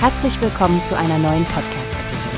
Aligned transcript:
Herzlich 0.00 0.40
willkommen 0.40 0.84
zu 0.84 0.96
einer 0.96 1.18
neuen 1.18 1.44
Podcast-Episode. 1.46 2.36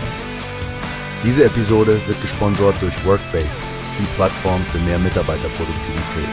Diese 1.23 1.45
Episode 1.45 2.01
wird 2.07 2.19
gesponsert 2.23 2.81
durch 2.81 3.05
Workbase, 3.05 3.51
die 3.99 4.07
Plattform 4.15 4.65
für 4.73 4.79
mehr 4.79 4.99
Mitarbeiterproduktivität. 4.99 6.29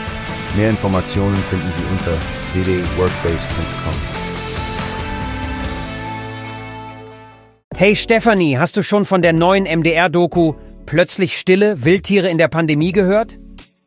Mehr 0.55 0.70
Informationen 0.70 1.36
finden 1.36 1.69
Sie 1.74 1.83
unter 1.92 2.13
www.workbase.com. 2.54 3.94
Hey 7.76 7.97
Stephanie, 7.97 8.58
hast 8.58 8.78
du 8.78 8.82
schon 8.82 9.04
von 9.04 9.22
der 9.22 9.33
neuen 9.33 9.65
MDR-Doku 9.65 10.54
Plötzlich 10.86 11.37
Stille, 11.37 11.83
Wildtiere 11.83 12.29
in 12.29 12.37
der 12.37 12.47
Pandemie 12.47 12.94
gehört? 12.94 13.37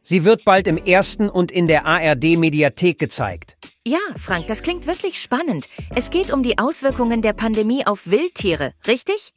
Sie 0.03 0.27
wird 0.27 0.45
bald 0.45 0.67
im 0.67 0.77
ersten 0.77 1.31
und 1.31 1.51
in 1.51 1.69
der 1.69 1.87
ARD-Mediathek 1.87 2.99
gezeigt. 2.99 3.57
Ja, 3.87 3.99
Frank, 4.17 4.47
das 4.47 4.61
klingt 4.61 4.87
wirklich 4.87 5.19
spannend. 5.19 5.67
Es 5.95 6.11
geht 6.11 6.31
um 6.35 6.43
die 6.43 6.59
Auswirkungen 6.59 7.23
der 7.23 7.33
Pandemie 7.33 7.87
auf 7.87 8.11
Wildtiere, 8.11 8.75
richtig? 8.87 9.33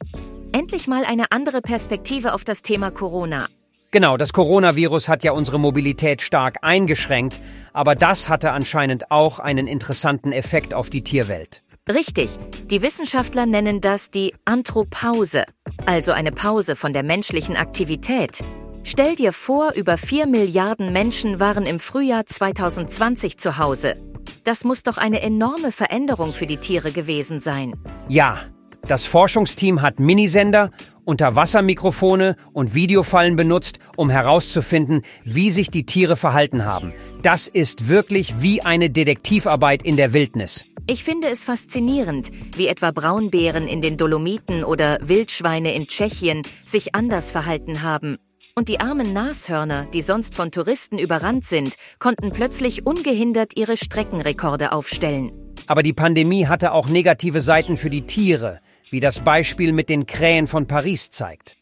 Endlich 0.52 0.86
mal 0.86 1.06
eine 1.06 1.32
andere 1.32 1.62
Perspektive 1.62 2.34
auf 2.34 2.44
das 2.44 2.60
Thema 2.60 2.90
Corona. 2.90 3.46
Genau, 3.90 4.18
das 4.18 4.34
Coronavirus 4.34 5.08
hat 5.08 5.24
ja 5.24 5.32
unsere 5.32 5.58
Mobilität 5.58 6.20
stark 6.20 6.58
eingeschränkt, 6.60 7.40
aber 7.72 7.94
das 7.94 8.28
hatte 8.28 8.52
anscheinend 8.52 9.10
auch 9.10 9.38
einen 9.38 9.66
interessanten 9.66 10.30
Effekt 10.30 10.74
auf 10.74 10.90
die 10.90 11.02
Tierwelt. 11.02 11.62
Richtig. 11.88 12.28
Die 12.66 12.82
Wissenschaftler 12.82 13.46
nennen 13.46 13.80
das 13.80 14.10
die 14.10 14.34
Anthropause, 14.44 15.44
also 15.86 16.12
eine 16.12 16.32
Pause 16.32 16.76
von 16.76 16.92
der 16.92 17.02
menschlichen 17.02 17.56
Aktivität. 17.56 18.44
Stell 18.82 19.14
dir 19.16 19.32
vor, 19.32 19.72
über 19.72 19.96
4 19.96 20.26
Milliarden 20.26 20.92
Menschen 20.92 21.40
waren 21.40 21.64
im 21.64 21.80
Frühjahr 21.80 22.26
2020 22.26 23.38
zu 23.38 23.56
Hause. 23.56 23.96
Das 24.44 24.64
muss 24.64 24.82
doch 24.82 24.98
eine 24.98 25.22
enorme 25.22 25.72
Veränderung 25.72 26.34
für 26.34 26.46
die 26.46 26.58
Tiere 26.58 26.92
gewesen 26.92 27.40
sein. 27.40 27.74
Ja, 28.08 28.40
das 28.86 29.06
Forschungsteam 29.06 29.80
hat 29.80 29.98
Minisender, 29.98 30.70
Unterwassermikrofone 31.04 32.36
und 32.52 32.74
Videofallen 32.74 33.36
benutzt, 33.36 33.78
um 33.96 34.10
herauszufinden, 34.10 35.02
wie 35.24 35.50
sich 35.50 35.70
die 35.70 35.86
Tiere 35.86 36.16
verhalten 36.16 36.64
haben. 36.64 36.92
Das 37.22 37.48
ist 37.48 37.88
wirklich 37.88 38.40
wie 38.40 38.62
eine 38.62 38.90
Detektivarbeit 38.90 39.82
in 39.82 39.96
der 39.96 40.12
Wildnis. 40.12 40.64
Ich 40.86 41.02
finde 41.02 41.28
es 41.28 41.44
faszinierend, 41.44 42.30
wie 42.56 42.66
etwa 42.66 42.90
Braunbären 42.90 43.68
in 43.68 43.80
den 43.80 43.96
Dolomiten 43.96 44.64
oder 44.64 44.98
Wildschweine 45.00 45.74
in 45.74 45.86
Tschechien 45.86 46.42
sich 46.66 46.94
anders 46.94 47.30
verhalten 47.30 47.82
haben. 47.82 48.18
Und 48.56 48.68
die 48.68 48.78
armen 48.78 49.12
Nashörner, 49.12 49.88
die 49.92 50.00
sonst 50.00 50.36
von 50.36 50.52
Touristen 50.52 50.96
überrannt 50.96 51.44
sind, 51.44 51.74
konnten 51.98 52.30
plötzlich 52.30 52.86
ungehindert 52.86 53.56
ihre 53.56 53.76
Streckenrekorde 53.76 54.70
aufstellen. 54.70 55.32
Aber 55.66 55.82
die 55.82 55.92
Pandemie 55.92 56.46
hatte 56.46 56.70
auch 56.70 56.88
negative 56.88 57.40
Seiten 57.40 57.76
für 57.76 57.90
die 57.90 58.02
Tiere, 58.02 58.60
wie 58.90 59.00
das 59.00 59.18
Beispiel 59.18 59.72
mit 59.72 59.88
den 59.88 60.06
Krähen 60.06 60.46
von 60.46 60.68
Paris 60.68 61.10
zeigt. 61.10 61.56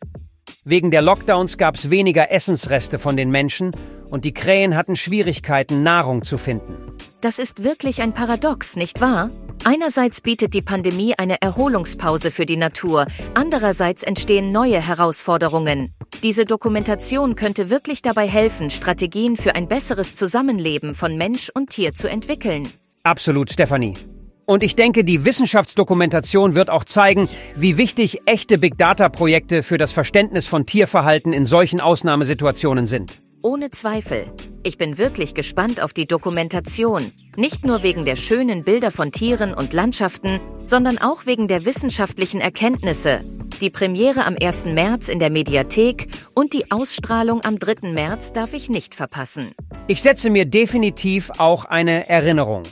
Wegen 0.65 0.91
der 0.91 1.01
Lockdowns 1.01 1.57
gab 1.57 1.77
es 1.77 1.89
weniger 1.89 2.31
Essensreste 2.31 2.98
von 2.98 3.17
den 3.17 3.31
Menschen 3.31 3.75
und 4.11 4.27
die 4.27 4.35
Krähen 4.35 4.77
hatten 4.77 4.97
Schwierigkeiten, 4.97 5.83
Nahrung 5.83 6.25
zu 6.25 6.37
finden. 6.37 6.77
Das 7.23 7.39
ist 7.39 7.65
wirklich 7.65 8.03
ein 8.03 8.13
Paradox, 8.13 8.77
nicht 8.77 9.01
wahr? 9.01 9.31
Einerseits 9.64 10.20
bietet 10.20 10.55
die 10.55 10.62
Pandemie 10.62 11.14
eine 11.16 11.41
Erholungspause 11.41 12.32
für 12.32 12.46
die 12.46 12.56
Natur, 12.56 13.06
andererseits 13.34 14.02
entstehen 14.02 14.50
neue 14.50 14.80
Herausforderungen. 14.80 15.94
Diese 16.24 16.44
Dokumentation 16.44 17.36
könnte 17.36 17.70
wirklich 17.70 18.02
dabei 18.02 18.27
helfen, 18.27 18.70
Strategien 18.70 19.36
für 19.36 19.55
ein 19.55 19.68
besseres 19.68 20.16
Zusammenleben 20.16 20.94
von 20.94 21.16
Mensch 21.16 21.48
und 21.55 21.70
Tier 21.70 21.94
zu 21.94 22.10
entwickeln. 22.10 22.72
Absolut, 23.05 23.52
Stephanie. 23.52 23.96
Und 24.46 24.64
ich 24.64 24.74
denke, 24.74 25.05
die 25.05 25.24
Wissenschaftsdokumentation 25.24 26.56
wird 26.56 26.68
auch 26.68 26.84
zeigen, 26.84 27.28
wie 27.55 27.77
wichtig 27.77 28.22
echte 28.27 28.58
Big 28.58 28.77
Data-Projekte 28.77 29.62
für 29.62 29.78
das 29.78 29.92
Verständnis 29.92 30.48
von 30.48 30.67
Tierverhalten 30.67 31.33
in 31.33 31.46
solchen 31.46 31.80
Ausnahmesituationen 31.80 32.89
sind. 32.89 33.21
Ohne 33.45 33.73
Zweifel. 33.73 34.33
Ich 34.63 34.79
bin 34.79 34.98
wirklich 34.98 35.35
gespannt 35.35 35.83
auf 35.83 35.92
die 35.92 36.07
Dokumentation. 36.07 37.11
Nicht 37.36 37.64
nur 37.67 37.83
wegen 37.83 38.05
der 38.05 38.14
schönen 38.14 38.63
Bilder 38.63 38.92
von 38.92 39.11
Tieren 39.11 39.53
und 39.53 39.73
Landschaften, 39.73 40.41
sondern 40.64 40.98
auch 40.98 41.27
wegen 41.27 41.48
der 41.48 41.64
wissenschaftlichen 41.64 42.41
Erkenntnisse. 42.41 43.23
Die 43.61 43.70
Premiere 43.70 44.27
am 44.27 44.36
1. 44.41 44.67
März 44.67 45.08
in 45.08 45.19
der 45.19 45.31
Mediathek 45.31 46.07
und 46.35 46.52
die 46.52 46.70
Ausstrahlung 46.70 47.42
am 47.45 47.58
3. 47.58 47.91
März 47.91 48.33
darf 48.33 48.55
ich 48.55 48.70
nicht 48.70 48.95
verpassen. 48.95 49.52
Ich 49.89 50.02
setze 50.02 50.31
mir 50.31 50.45
definitiv 50.45 51.33
auch 51.39 51.64
eine 51.64 52.08
Erinnerung. 52.08 52.63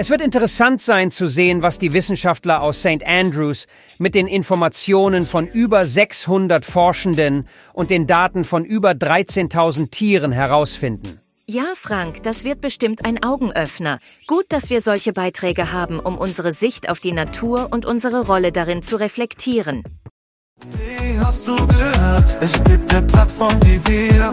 Es 0.00 0.10
wird 0.10 0.20
interessant 0.20 0.80
sein 0.80 1.10
zu 1.10 1.26
sehen, 1.26 1.60
was 1.60 1.80
die 1.80 1.92
Wissenschaftler 1.92 2.62
aus 2.62 2.78
St. 2.78 3.04
Andrews 3.04 3.66
mit 3.98 4.14
den 4.14 4.28
Informationen 4.28 5.26
von 5.26 5.48
über 5.48 5.86
600 5.86 6.64
Forschenden 6.64 7.48
und 7.72 7.90
den 7.90 8.06
Daten 8.06 8.44
von 8.44 8.64
über 8.64 8.92
13.000 8.92 9.90
Tieren 9.90 10.30
herausfinden. 10.30 11.18
Ja, 11.48 11.64
Frank, 11.74 12.22
das 12.22 12.44
wird 12.44 12.60
bestimmt 12.60 13.04
ein 13.04 13.24
Augenöffner. 13.24 13.98
Gut, 14.28 14.44
dass 14.50 14.70
wir 14.70 14.82
solche 14.82 15.12
Beiträge 15.12 15.72
haben, 15.72 15.98
um 15.98 16.16
unsere 16.16 16.52
Sicht 16.52 16.88
auf 16.88 17.00
die 17.00 17.10
Natur 17.10 17.66
und 17.72 17.84
unsere 17.84 18.24
Rolle 18.24 18.52
darin 18.52 18.84
zu 18.84 19.00
reflektieren. 19.00 19.82
Wie 20.70 21.18
hast 21.18 21.48
du 21.48 21.56
gehört? 21.56 22.38
Es 22.40 22.52
gibt 22.62 22.94
eine 22.94 23.04
Plattform, 23.04 23.58
die 23.60 23.80
wir 23.88 24.32